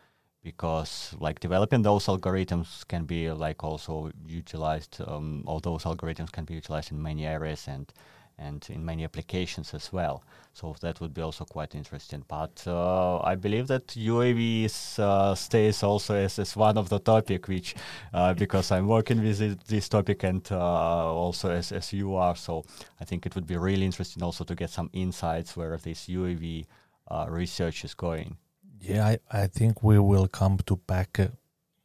because 0.43 1.13
like 1.19 1.39
developing 1.39 1.83
those 1.83 2.07
algorithms 2.07 2.87
can 2.87 3.05
be 3.05 3.31
like 3.31 3.63
also 3.63 4.11
utilized. 4.25 5.01
Um, 5.05 5.43
all 5.45 5.59
those 5.59 5.83
algorithms 5.83 6.31
can 6.31 6.45
be 6.45 6.55
utilized 6.55 6.91
in 6.91 7.01
many 7.01 7.27
areas 7.27 7.67
and 7.67 7.93
and 8.41 8.65
in 8.69 8.83
many 8.83 9.03
applications 9.03 9.73
as 9.73 9.93
well. 9.93 10.23
So 10.53 10.75
that 10.81 10.99
would 10.99 11.13
be 11.13 11.21
also 11.21 11.45
quite 11.45 11.75
interesting. 11.75 12.23
But 12.27 12.63
uh, 12.67 13.19
I 13.19 13.35
believe 13.35 13.67
that 13.67 13.87
UAVs 13.87 14.99
uh, 14.99 15.35
stays 15.35 15.83
also 15.83 16.15
as, 16.15 16.39
as 16.39 16.55
one 16.57 16.77
of 16.77 16.89
the 16.89 16.99
topic, 16.99 17.47
which 17.47 17.75
uh, 18.13 18.33
because 18.33 18.71
I'm 18.71 18.87
working 18.87 19.23
with 19.23 19.37
this, 19.37 19.55
this 19.67 19.89
topic 19.89 20.23
and 20.23 20.45
uh, 20.51 20.57
also 20.57 21.51
as, 21.51 21.71
as 21.71 21.93
you 21.93 22.15
are. 22.15 22.35
So 22.35 22.63
I 22.99 23.05
think 23.05 23.25
it 23.25 23.35
would 23.35 23.47
be 23.47 23.57
really 23.57 23.85
interesting 23.85 24.23
also 24.23 24.43
to 24.43 24.55
get 24.55 24.69
some 24.69 24.89
insights 24.93 25.55
where 25.55 25.77
this 25.77 26.07
UAV 26.07 26.65
uh, 27.09 27.25
research 27.29 27.85
is 27.85 27.93
going. 27.93 28.37
Yeah, 28.81 29.05
I, 29.05 29.43
I 29.43 29.47
think 29.47 29.83
we 29.83 29.99
will 29.99 30.27
come 30.27 30.57
to 30.65 30.75
back 30.75 31.19
uh, 31.19 31.27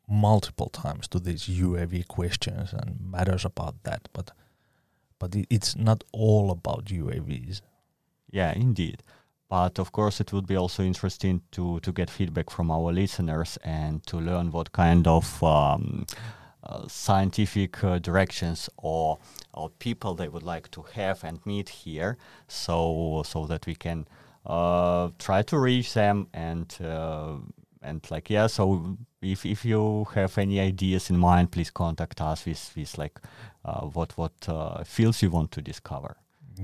multiple 0.09 0.71
times 0.71 1.09
to 1.09 1.19
these 1.21 1.45
UAV 1.45 2.07
questions 2.09 2.73
and 2.73 2.99
matters 3.01 3.45
about 3.45 3.83
that. 3.85 4.09
But 4.13 4.31
but 5.19 5.35
it's 5.51 5.77
not 5.77 6.05
all 6.13 6.51
about 6.51 6.87
UAVs. 6.87 7.61
Yeah, 8.31 8.53
indeed. 8.55 9.03
But 9.49 9.79
of 9.79 9.93
course, 9.93 10.21
it 10.21 10.33
would 10.33 10.47
be 10.47 10.57
also 10.57 10.83
interesting 10.83 11.43
to 11.53 11.79
to 11.81 11.93
get 11.93 12.11
feedback 12.11 12.51
from 12.51 12.71
our 12.71 12.93
listeners 12.93 13.59
and 13.63 14.05
to 14.07 14.19
learn 14.19 14.51
what 14.51 14.73
kind 14.73 15.07
of 15.07 15.43
um, 15.43 16.07
uh, 16.65 16.89
scientific 16.89 17.83
uh, 17.85 17.99
directions 17.99 18.69
or 18.77 19.19
or 19.55 19.71
people 19.79 20.15
they 20.15 20.29
would 20.29 20.43
like 20.43 20.71
to 20.73 20.83
have 20.95 21.23
and 21.23 21.39
meet 21.47 21.69
here, 21.69 22.17
so 22.49 23.23
so 23.25 23.47
that 23.47 23.67
we 23.67 23.77
can 23.77 24.07
uh, 24.45 25.11
try 25.19 25.43
to 25.43 25.59
reach 25.59 25.95
them 25.95 26.27
and 26.35 26.77
uh, 26.83 27.37
and 27.83 28.11
like 28.11 28.29
yeah 28.29 28.49
so 28.49 28.97
if 29.33 29.45
if 29.45 29.65
you 29.65 30.07
have 30.15 30.39
any 30.39 30.61
ideas 30.61 31.11
in 31.11 31.19
mind 31.19 31.51
please 31.51 31.71
contact 31.71 32.21
us 32.21 32.47
with 32.47 32.73
with 32.77 32.99
like 32.99 33.21
uh, 33.65 33.87
what 33.87 34.17
what 34.17 34.49
uh, 34.49 34.85
fields 34.85 35.23
you 35.23 35.31
want 35.31 35.51
to 35.51 35.61
discover. 35.61 36.17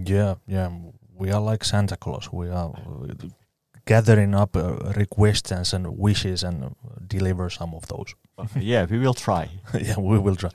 Yeah 0.05 0.35
yeah. 0.47 0.71
We 1.15 1.31
are 1.31 1.41
like 1.41 1.65
santa 1.65 1.97
claus. 1.97 2.33
We 2.33 2.49
are 2.49 2.73
gathering 3.85 4.35
up 4.35 4.57
uh, 4.57 4.93
requests 4.97 5.73
and 5.73 5.87
wishes 5.99 6.43
and 6.45 6.75
deliver 7.07 7.51
some 7.51 7.75
of 7.75 7.87
those. 7.89 8.15
Yeah 8.57 8.87
we 8.91 8.99
will 8.99 9.15
try. 9.15 9.49
Yeah 9.75 9.99
we 9.99 10.19
will 10.19 10.37
try. 10.37 10.51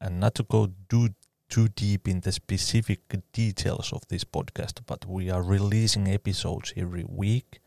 And 0.00 0.20
not 0.20 0.34
to 0.34 0.42
go 0.42 0.68
too 0.88 1.08
too 1.48 1.68
deep 1.68 2.08
in 2.08 2.20
the 2.20 2.32
specific 2.32 3.00
details 3.32 3.92
of 3.92 4.00
this 4.08 4.24
podcast 4.24 4.80
but 4.86 5.06
we 5.06 5.30
are 5.30 5.42
releasing 5.42 6.08
episodes 6.08 6.72
every 6.76 7.04
week 7.08 7.60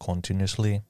continuously 0.00 0.82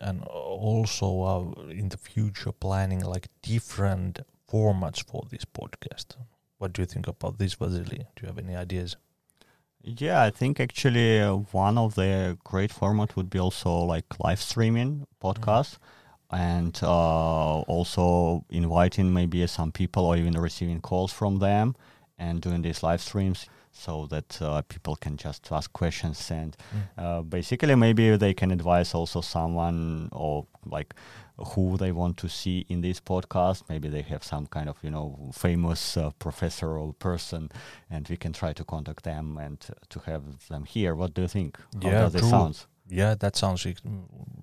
and 0.00 0.22
also 0.24 1.22
uh, 1.22 1.70
in 1.70 1.88
the 1.88 1.96
future 1.96 2.52
planning 2.52 3.00
like 3.00 3.28
different 3.42 4.20
formats 4.50 5.04
for 5.04 5.24
this 5.30 5.44
podcast. 5.44 6.16
What 6.58 6.72
do 6.72 6.82
you 6.82 6.86
think 6.86 7.06
about 7.08 7.38
this, 7.38 7.54
Vasilii? 7.54 8.06
Do 8.16 8.22
you 8.22 8.26
have 8.28 8.38
any 8.38 8.56
ideas? 8.56 8.96
Yeah, 9.82 10.22
I 10.22 10.30
think 10.30 10.60
actually 10.60 11.20
uh, 11.20 11.36
one 11.52 11.78
of 11.78 11.94
the 11.94 12.38
great 12.44 12.70
format 12.70 13.16
would 13.16 13.30
be 13.30 13.38
also 13.38 13.70
like 13.78 14.04
live 14.20 14.40
streaming 14.40 15.06
podcast. 15.22 15.76
Mm-hmm 15.76 15.84
and 16.30 16.78
uh, 16.82 17.60
also 17.60 18.44
inviting 18.50 19.12
maybe 19.12 19.46
some 19.46 19.72
people 19.72 20.04
or 20.04 20.16
even 20.16 20.34
receiving 20.34 20.80
calls 20.80 21.12
from 21.12 21.38
them 21.38 21.74
and 22.18 22.40
doing 22.40 22.62
these 22.62 22.82
live 22.82 23.00
streams 23.00 23.46
so 23.72 24.06
that 24.06 24.40
uh, 24.42 24.62
people 24.62 24.96
can 24.96 25.16
just 25.16 25.50
ask 25.52 25.72
questions 25.72 26.30
and 26.30 26.56
mm. 26.74 27.02
uh, 27.02 27.22
basically 27.22 27.74
maybe 27.74 28.16
they 28.16 28.34
can 28.34 28.50
advise 28.50 28.94
also 28.94 29.20
someone 29.20 30.08
or 30.12 30.46
like 30.66 30.94
who 31.54 31.76
they 31.76 31.92
want 31.92 32.16
to 32.18 32.28
see 32.28 32.66
in 32.68 32.80
this 32.80 33.00
podcast. 33.00 33.62
Maybe 33.68 33.88
they 33.88 34.02
have 34.02 34.22
some 34.24 34.46
kind 34.46 34.68
of 34.68 34.76
you 34.82 34.90
know 34.90 35.30
famous 35.32 35.96
uh, 35.96 36.10
professor 36.18 36.76
or 36.76 36.92
person 36.94 37.50
and 37.88 38.08
we 38.08 38.16
can 38.16 38.32
try 38.32 38.52
to 38.52 38.64
contact 38.64 39.04
them 39.04 39.38
and 39.38 39.58
to 39.88 39.98
have 40.00 40.48
them 40.48 40.64
here. 40.64 40.94
What 40.94 41.14
do 41.14 41.22
you 41.22 41.28
think? 41.28 41.58
Yeah, 41.80 41.90
how 41.90 42.08
does 42.08 42.14
it 42.16 42.24
sound? 42.24 42.66
Yeah 42.88 43.14
that 43.14 43.36
sounds 43.36 43.66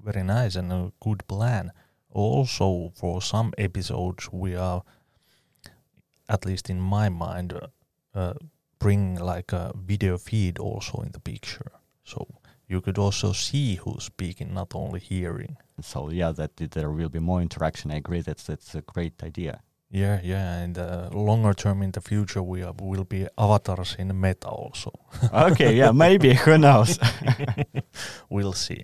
very 0.04 0.24
nice 0.24 0.56
and 0.56 0.72
a 0.72 0.92
good 1.02 1.28
plan. 1.28 1.72
Also 2.12 2.94
for 2.96 3.22
some 3.22 3.54
episodes 3.58 4.30
we 4.32 4.56
are 4.56 4.84
at 6.30 6.46
least 6.46 6.70
in 6.70 6.80
my 6.80 7.10
mind 7.10 7.54
uh, 8.16 8.34
bring 8.80 9.16
like 9.16 9.54
a 9.54 9.74
video 9.76 10.18
feed 10.18 10.60
also 10.60 11.02
in 11.02 11.12
the 11.12 11.20
picture. 11.20 11.72
So 12.04 12.28
you 12.68 12.82
could 12.82 12.98
also 12.98 13.32
see 13.32 13.76
who's 13.76 14.04
speaking, 14.04 14.54
not 14.54 14.76
only 14.76 15.00
hearing. 15.00 15.58
So 15.82 16.10
yeah, 16.10 16.32
that 16.34 16.58
there 16.58 16.92
will 16.92 17.10
be 17.10 17.20
more 17.20 17.42
interaction. 17.42 17.92
I 17.92 17.96
agree. 17.98 18.22
That's 18.22 18.44
that's 18.44 18.76
a 18.76 18.82
great 18.82 19.24
idea. 19.24 19.62
Yeah, 19.90 20.20
yeah, 20.22 20.58
and 20.58 20.78
uh, 20.78 21.10
longer 21.14 21.54
term 21.54 21.82
in 21.82 21.92
the 21.92 22.02
future, 22.02 22.44
we 22.44 22.62
are, 22.62 22.74
will 22.78 23.06
be 23.06 23.26
avatars 23.38 23.96
in 23.98 24.20
Meta 24.20 24.50
also. 24.50 24.92
okay, 25.34 25.76
yeah, 25.78 25.92
maybe 25.92 26.34
who 26.34 26.58
knows? 26.58 27.00
we'll 28.30 28.52
see. 28.52 28.84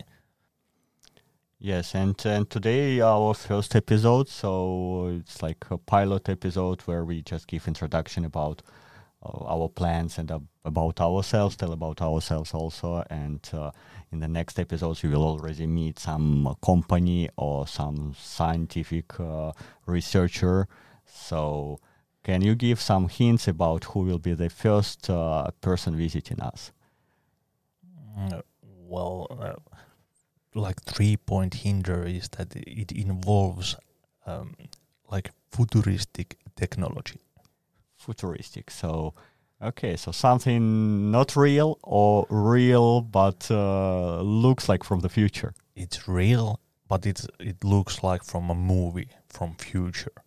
Yes, 1.60 1.94
and 1.94 2.26
and 2.26 2.50
today 2.50 3.02
our 3.02 3.34
first 3.34 3.76
episode, 3.76 4.30
so 4.30 5.08
it's 5.20 5.42
like 5.42 5.66
a 5.72 5.78
pilot 5.78 6.30
episode 6.30 6.82
where 6.82 7.04
we 7.04 7.22
just 7.22 7.48
give 7.48 7.68
introduction 7.68 8.24
about 8.24 8.62
our 9.24 9.70
plans 9.70 10.18
and 10.18 10.32
uh, 10.32 10.40
about 10.66 11.00
ourselves, 11.00 11.56
tell 11.56 11.72
about 11.74 12.02
ourselves 12.02 12.54
also. 12.54 13.04
And 13.10 13.48
uh, 13.54 13.72
in 14.12 14.20
the 14.20 14.28
next 14.28 14.60
episodes, 14.60 15.04
you 15.04 15.10
will 15.10 15.24
already 15.24 15.68
meet 15.68 16.00
some 16.00 16.56
company 16.64 17.30
or 17.38 17.68
some 17.68 18.16
scientific 18.18 19.14
researcher. 19.86 20.68
So, 21.06 21.80
can 22.24 22.42
you 22.42 22.56
give 22.56 22.80
some 22.80 23.10
hints 23.10 23.48
about 23.48 23.86
who 23.86 24.02
will 24.02 24.20
be 24.20 24.34
the 24.34 24.50
first 24.50 25.10
person 25.62 25.98
visiting 25.98 26.40
us? 26.40 26.72
Mm, 28.18 28.42
well, 28.88 29.60
like 30.56 30.82
three 30.84 31.18
point 31.18 31.54
hinder 31.56 32.04
is 32.04 32.30
that 32.38 32.56
it 32.56 32.92
involves 32.92 33.76
um, 34.26 34.56
like 35.10 35.32
futuristic 35.52 36.38
technology 36.56 37.20
futuristic. 38.04 38.72
So, 38.72 39.14
okay, 39.62 39.96
so 39.96 40.12
something 40.12 41.12
not 41.12 41.36
real 41.36 41.80
or 41.84 42.26
real 42.30 43.02
but 43.02 43.50
uh, 43.50 44.22
looks 44.22 44.70
like 44.70 44.84
from 44.84 45.00
the 45.02 45.10
future. 45.10 45.54
It's 45.76 46.08
real, 46.08 46.60
but 46.88 47.06
it's 47.06 47.28
it 47.40 47.64
looks 47.64 48.04
like 48.04 48.24
from 48.24 48.50
a 48.50 48.56
movie 48.56 49.10
from 49.30 49.56
future. 49.56 50.23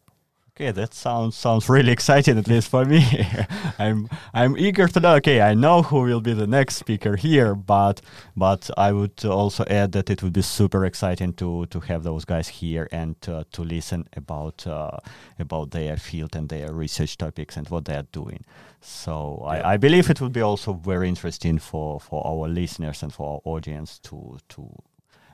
Okay, 0.59 0.71
that 0.71 0.95
sounds 0.95 1.37
sounds 1.37 1.69
really 1.69 1.93
exciting, 1.93 2.39
at 2.39 2.49
least 2.49 2.69
for 2.69 2.87
me. 2.87 3.05
I'm 3.79 4.09
I'm 4.33 4.57
eager 4.57 4.89
to 4.89 5.01
know. 5.01 5.17
Okay, 5.17 5.43
I 5.43 5.53
know 5.53 5.83
who 5.83 6.01
will 6.01 6.23
be 6.23 6.33
the 6.33 6.47
next 6.47 6.77
speaker 6.77 7.17
here, 7.17 7.55
but 7.55 8.01
but 8.35 8.71
I 8.75 8.93
would 8.93 9.23
also 9.27 9.67
add 9.69 9.93
that 9.93 10.09
it 10.09 10.23
would 10.23 10.33
be 10.33 10.41
super 10.41 10.87
exciting 10.87 11.35
to 11.35 11.67
to 11.67 11.81
have 11.81 12.05
those 12.05 12.25
guys 12.25 12.49
here 12.49 12.89
and 12.91 13.17
uh, 13.29 13.45
to 13.53 13.63
listen 13.65 14.09
about 14.17 14.67
uh, 14.67 14.97
about 15.39 15.73
their 15.73 15.99
field 15.99 16.35
and 16.35 16.49
their 16.49 16.73
research 16.73 17.19
topics 17.19 17.59
and 17.59 17.69
what 17.69 17.85
they 17.85 17.95
are 17.95 18.09
doing. 18.11 18.43
So 18.81 19.43
yeah. 19.43 19.49
I, 19.49 19.75
I 19.75 19.77
believe 19.77 20.09
it 20.09 20.23
would 20.23 20.33
be 20.33 20.41
also 20.41 20.73
very 20.73 21.07
interesting 21.07 21.59
for 21.59 22.01
for 22.01 22.27
our 22.27 22.49
listeners 22.49 23.03
and 23.03 23.13
for 23.13 23.27
our 23.35 23.41
audience 23.45 23.99
to 24.05 24.39
to 24.49 24.71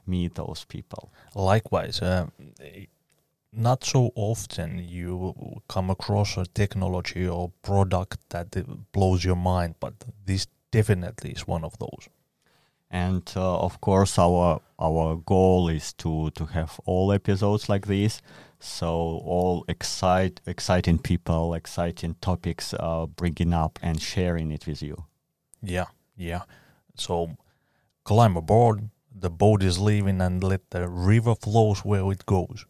meet 0.04 0.34
those 0.34 0.64
people. 0.64 1.12
Likewise. 1.36 2.02
Uh, 2.02 2.26
not 3.52 3.84
so 3.84 4.10
often 4.14 4.78
you 4.78 5.34
come 5.68 5.90
across 5.90 6.36
a 6.36 6.46
technology 6.46 7.28
or 7.28 7.52
product 7.62 8.18
that 8.30 8.48
blows 8.92 9.24
your 9.24 9.36
mind, 9.36 9.74
but 9.78 9.94
this 10.24 10.46
definitely 10.70 11.30
is 11.32 11.46
one 11.46 11.64
of 11.64 11.78
those. 11.78 12.08
And 12.90 13.30
uh, 13.36 13.58
of 13.60 13.80
course, 13.80 14.18
our 14.18 14.60
our 14.78 15.16
goal 15.16 15.68
is 15.68 15.92
to 15.94 16.30
to 16.30 16.46
have 16.46 16.78
all 16.84 17.12
episodes 17.12 17.68
like 17.68 17.86
this. 17.86 18.20
So 18.60 18.88
all 19.24 19.64
excite 19.66 20.40
exciting 20.46 20.98
people, 20.98 21.54
exciting 21.54 22.16
topics, 22.20 22.74
uh, 22.74 23.06
bringing 23.06 23.54
up 23.54 23.78
and 23.82 24.00
sharing 24.00 24.52
it 24.52 24.66
with 24.66 24.82
you. 24.82 25.04
Yeah, 25.62 25.86
yeah. 26.16 26.42
So 26.94 27.36
climb 28.04 28.36
aboard. 28.36 28.90
The 29.14 29.30
boat 29.30 29.62
is 29.62 29.78
leaving, 29.78 30.20
and 30.20 30.42
let 30.42 30.70
the 30.70 30.88
river 30.88 31.34
flows 31.34 31.84
where 31.84 32.10
it 32.12 32.26
goes. 32.26 32.66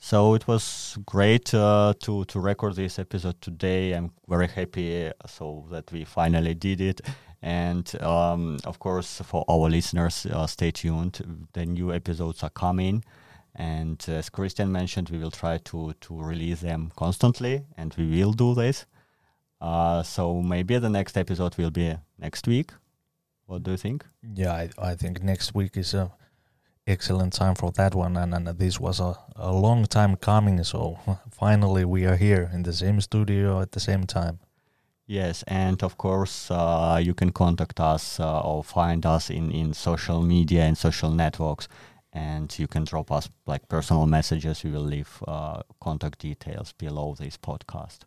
So 0.00 0.34
it 0.34 0.46
was 0.46 0.96
great 1.06 1.52
uh, 1.52 1.92
to 2.00 2.24
to 2.26 2.40
record 2.40 2.76
this 2.76 2.98
episode 2.98 3.40
today. 3.40 3.92
I'm 3.92 4.12
very 4.28 4.46
happy 4.46 5.08
uh, 5.08 5.12
so 5.26 5.66
that 5.70 5.90
we 5.92 6.04
finally 6.04 6.54
did 6.54 6.80
it. 6.80 7.00
And 7.42 7.84
um, 8.00 8.58
of 8.64 8.78
course, 8.78 9.20
for 9.24 9.44
our 9.48 9.68
listeners, 9.68 10.26
uh, 10.26 10.46
stay 10.46 10.70
tuned. 10.70 11.46
The 11.52 11.66
new 11.66 11.92
episodes 11.92 12.42
are 12.42 12.50
coming, 12.50 13.04
and 13.54 14.04
as 14.08 14.30
Christian 14.30 14.72
mentioned, 14.72 15.10
we 15.10 15.18
will 15.18 15.30
try 15.32 15.58
to 15.58 15.92
to 16.00 16.22
release 16.22 16.60
them 16.60 16.92
constantly, 16.96 17.64
and 17.76 17.94
we 17.98 18.06
will 18.06 18.32
do 18.32 18.54
this. 18.54 18.86
Uh, 19.60 20.02
so 20.04 20.40
maybe 20.42 20.78
the 20.78 20.90
next 20.90 21.16
episode 21.16 21.56
will 21.58 21.70
be 21.70 21.96
next 22.18 22.46
week. 22.46 22.72
What 23.46 23.62
do 23.62 23.72
you 23.72 23.76
think? 23.76 24.04
Yeah, 24.22 24.52
I, 24.52 24.70
I 24.78 24.94
think 24.94 25.22
next 25.22 25.54
week 25.54 25.76
is 25.76 25.94
a 25.94 26.12
excellent 26.88 27.32
time 27.34 27.54
for 27.54 27.70
that 27.72 27.94
one, 27.94 28.16
and, 28.16 28.34
and 28.34 28.46
this 28.58 28.80
was 28.80 29.00
a, 29.00 29.14
a 29.36 29.52
long 29.52 29.86
time 29.86 30.16
coming. 30.16 30.64
So 30.64 30.98
finally, 31.30 31.84
we 31.84 32.06
are 32.06 32.16
here 32.16 32.50
in 32.52 32.62
the 32.62 32.72
same 32.72 33.00
studio 33.00 33.60
at 33.60 33.72
the 33.72 33.80
same 33.80 34.04
time. 34.04 34.40
Yes, 35.06 35.42
and 35.46 35.82
of 35.82 35.96
course, 35.96 36.50
uh, 36.50 37.00
you 37.02 37.14
can 37.14 37.30
contact 37.30 37.80
us 37.80 38.20
uh, 38.20 38.40
or 38.40 38.64
find 38.64 39.06
us 39.06 39.30
in, 39.30 39.50
in 39.50 39.72
social 39.72 40.22
media 40.22 40.64
and 40.64 40.76
social 40.76 41.10
networks, 41.10 41.68
and 42.12 42.58
you 42.58 42.66
can 42.66 42.84
drop 42.84 43.10
us 43.10 43.30
like 43.46 43.68
personal 43.68 44.06
messages. 44.06 44.64
We 44.64 44.70
will 44.70 44.82
leave 44.82 45.22
uh, 45.26 45.62
contact 45.80 46.18
details 46.18 46.72
below 46.72 47.14
this 47.18 47.38
podcast. 47.38 48.00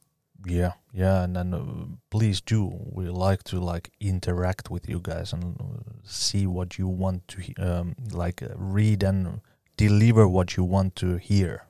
Yeah, 0.45 0.73
yeah, 0.91 1.23
and 1.23 1.35
then 1.35 1.53
uh, 1.53 1.63
please 2.09 2.41
do. 2.41 2.71
We 2.91 3.09
like 3.09 3.43
to 3.45 3.59
like 3.59 3.91
interact 3.99 4.71
with 4.71 4.89
you 4.89 4.99
guys 4.99 5.33
and 5.33 5.55
uh, 5.59 5.91
see 6.03 6.47
what 6.47 6.77
you 6.79 6.87
want 6.87 7.27
to 7.29 7.53
um, 7.59 7.95
like 8.11 8.41
uh, 8.41 8.49
read 8.55 9.03
and 9.03 9.41
deliver 9.77 10.27
what 10.27 10.57
you 10.57 10.63
want 10.63 10.95
to 10.97 11.17
hear. 11.17 11.67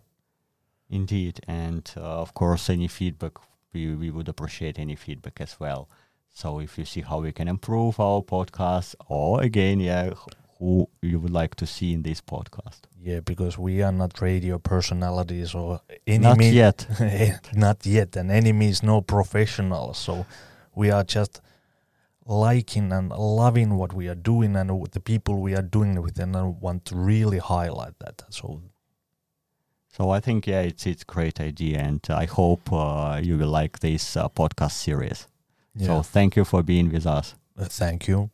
Indeed, 0.89 1.41
and 1.47 1.91
uh, 1.97 2.21
of 2.21 2.33
course, 2.33 2.69
any 2.69 2.87
feedback 2.87 3.33
we 3.73 3.93
we 3.95 4.09
would 4.09 4.29
appreciate 4.29 4.79
any 4.79 4.95
feedback 4.95 5.41
as 5.41 5.59
well. 5.59 5.89
So 6.33 6.59
if 6.59 6.77
you 6.77 6.85
see 6.85 7.01
how 7.01 7.19
we 7.19 7.33
can 7.33 7.47
improve 7.49 7.99
our 7.99 8.21
podcast, 8.21 8.95
or 9.09 9.41
again, 9.41 9.81
yeah, 9.81 10.11
who 10.61 10.87
you 11.01 11.19
would 11.19 11.33
like 11.41 11.55
to 11.55 11.65
see 11.65 11.91
in 11.91 12.03
this 12.03 12.21
podcast. 12.21 12.81
Yeah, 13.03 13.19
because 13.21 13.57
we 13.57 13.81
are 13.83 13.91
not 13.91 14.21
radio 14.21 14.59
personalities 14.59 15.55
or 15.55 15.81
any 16.05 16.19
Not 16.23 16.37
mean- 16.37 16.53
yet. 16.53 16.85
not 17.53 17.85
yet, 17.85 18.15
and 18.15 18.29
any 18.31 18.51
means 18.53 18.83
no 18.83 19.01
professionals. 19.01 19.97
So 19.97 20.25
we 20.75 20.91
are 20.91 21.03
just 21.03 21.41
liking 22.27 22.91
and 22.93 23.09
loving 23.09 23.75
what 23.77 23.91
we 23.93 24.07
are 24.07 24.15
doing 24.21 24.55
and 24.55 24.69
the 24.91 24.99
people 24.99 25.41
we 25.41 25.55
are 25.55 25.63
doing 25.63 25.95
it 25.97 26.01
with, 26.03 26.19
and 26.19 26.35
I 26.37 26.43
want 26.43 26.85
to 26.85 26.95
really 26.95 27.39
highlight 27.39 27.97
that. 27.99 28.21
So 28.29 28.61
So 29.97 30.15
I 30.17 30.19
think 30.21 30.45
yeah, 30.47 30.61
it's 30.69 30.85
it's 30.85 31.01
a 31.01 31.13
great 31.13 31.39
idea, 31.39 31.79
and 31.79 31.99
I 32.09 32.25
hope 32.25 32.71
uh, 32.71 33.19
you 33.23 33.37
will 33.39 33.61
like 33.61 33.79
this 33.79 34.15
uh, 34.15 34.29
podcast 34.29 34.73
series. 34.73 35.27
yeah, 35.75 35.87
So 35.87 36.03
thank 36.03 36.35
you 36.35 36.45
for 36.45 36.63
being 36.63 36.91
with 36.93 37.05
us. 37.07 37.35
Uh, 37.57 37.65
thank 37.69 38.07
you. 38.07 38.29